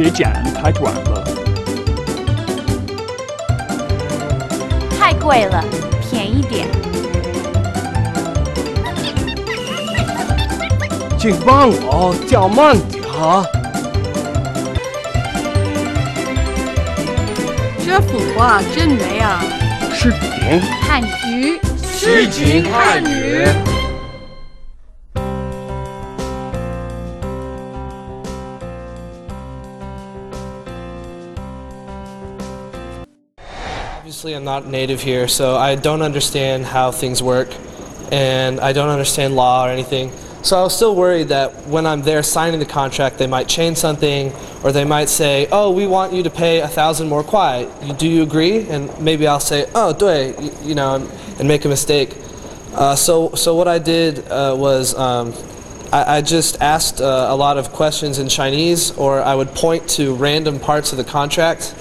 [0.00, 1.28] 别剪，太短了。
[4.98, 5.62] 太贵了，
[6.00, 6.66] 便宜点。
[11.18, 13.44] 请帮我叫慢点啊！
[17.84, 19.42] 这幅画真美啊！
[19.92, 21.60] 视频汉语，
[21.94, 23.46] 诗情汉语。
[34.10, 37.48] Obviously, I'm not native here, so I don't understand how things work,
[38.10, 40.10] and I don't understand law or anything.
[40.42, 43.76] So I was still worried that when I'm there signing the contract, they might change
[43.76, 44.32] something,
[44.64, 47.68] or they might say, "Oh, we want you to pay a thousand more kuai.
[47.98, 51.64] Do you agree?" And maybe I'll say, "Oh, 对," y- you know, and, and make
[51.64, 52.16] a mistake.
[52.74, 55.32] Uh, so, so what I did uh, was um,
[55.92, 59.88] I, I just asked uh, a lot of questions in Chinese, or I would point
[59.90, 61.76] to random parts of the contract.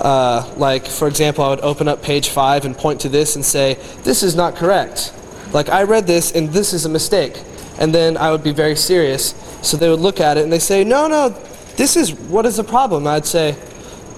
[0.00, 3.44] Uh, like, for example, I would open up page five and point to this and
[3.44, 5.12] say, "This is not correct."
[5.52, 7.40] Like, I read this and this is a mistake.
[7.78, 9.34] And then I would be very serious.
[9.62, 11.30] So they would look at it and they say, "No, no,
[11.76, 13.56] this is what is the problem?" I'd say,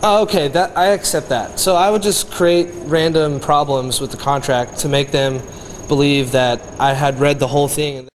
[0.02, 4.16] oh, "Okay, that I accept that." So I would just create random problems with the
[4.16, 5.40] contract to make them
[5.88, 8.08] believe that I had read the whole thing.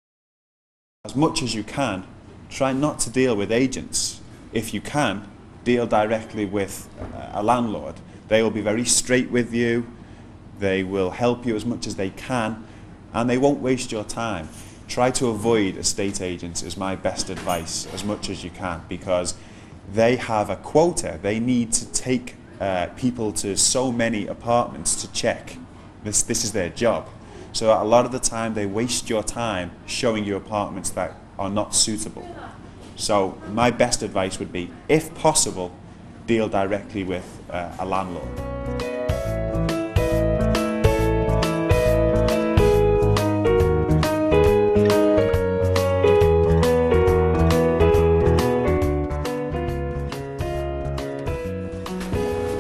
[1.05, 2.05] As much as you can,
[2.51, 4.21] try not to deal with agents.
[4.53, 5.29] If you can,
[5.65, 7.97] deal directly with uh, a landlord.
[8.29, 9.87] They will be very straight with you,
[10.59, 12.67] they will help you as much as they can,
[13.13, 14.49] and they won't waste your time.
[14.89, 19.35] Try to avoid estate agents, is my best advice, as much as you can, because
[19.93, 21.19] they have a quota.
[21.23, 25.57] They need to take uh, people to so many apartments to check.
[26.05, 27.09] This, this is their job.
[27.53, 31.51] So a lot of the time they waste your time showing you apartments that are
[31.51, 32.29] not suitable.
[32.99, 35.73] So my best advice would be, if possible,
[36.27, 38.48] deal directly with uh, a landlord.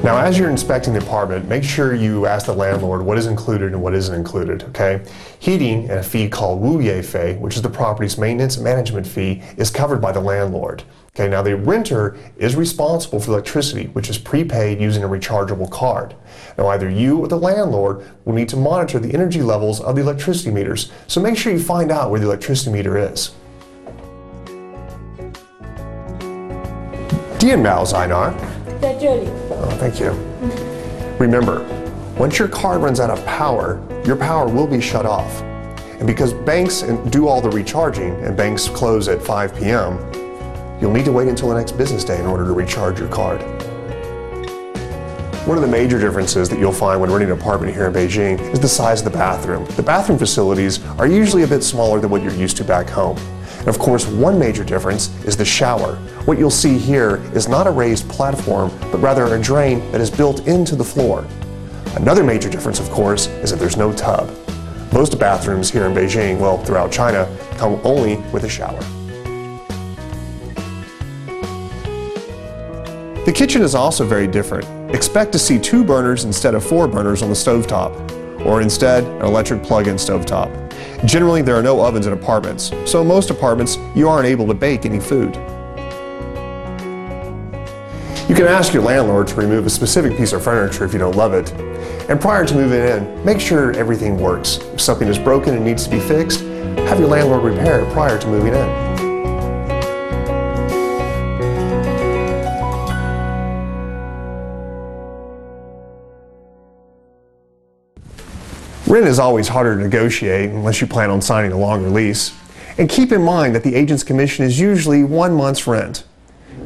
[0.08, 3.74] Now, as you're inspecting the apartment, make sure you ask the landlord what is included
[3.74, 5.04] and what isn't included, okay?
[5.38, 9.06] Heating and a fee called Wu Ye Fei, which is the property's maintenance and management
[9.06, 10.82] fee, is covered by the landlord.
[11.14, 16.14] Okay, now the renter is responsible for electricity, which is prepaid using a rechargeable card.
[16.56, 20.00] Now, either you or the landlord will need to monitor the energy levels of the
[20.00, 23.32] electricity meters, so make sure you find out where the electricity meter is.
[27.38, 28.57] Dien Mao Zainar.
[28.81, 29.27] 在这里。
[29.49, 30.13] Oh, thank you.
[31.19, 31.65] Remember,
[32.17, 35.41] once your card runs out of power, your power will be shut off.
[35.99, 39.99] And because banks do all the recharging and banks close at 5 p.m.,
[40.81, 43.41] you'll need to wait until the next business day in order to recharge your card.
[45.45, 48.39] One of the major differences that you'll find when renting an apartment here in Beijing
[48.53, 49.65] is the size of the bathroom.
[49.75, 53.17] The bathroom facilities are usually a bit smaller than what you're used to back home.
[53.68, 55.96] Of course, one major difference is the shower.
[56.24, 60.10] What you'll see here is not a raised platform, but rather a drain that is
[60.10, 61.26] built into the floor.
[61.94, 64.34] Another major difference, of course, is that there's no tub.
[64.90, 68.80] Most bathrooms here in Beijing, well, throughout China, come only with a shower.
[73.26, 74.66] The kitchen is also very different.
[74.94, 79.26] Expect to see two burners instead of four burners on the stovetop, or instead, an
[79.26, 80.67] electric plug-in stovetop.
[81.04, 84.54] Generally, there are no ovens in apartments, so in most apartments, you aren't able to
[84.54, 85.34] bake any food.
[88.28, 91.16] You can ask your landlord to remove a specific piece of furniture if you don't
[91.16, 91.50] love it.
[92.10, 94.58] And prior to moving in, make sure everything works.
[94.74, 98.18] If something is broken and needs to be fixed, have your landlord repair it prior
[98.18, 99.07] to moving in.
[108.88, 112.32] Rent is always harder to negotiate unless you plan on signing a longer lease.
[112.78, 116.04] And keep in mind that the agent's commission is usually one month's rent.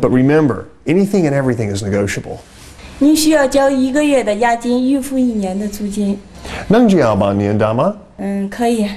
[0.01, 2.39] But remember, anything and everything is negotiable.
[3.01, 6.17] 您需要交一个月的押金，预付一年的租金。
[6.69, 7.97] 能这样帮您大吗？
[8.19, 8.89] 嗯，可以。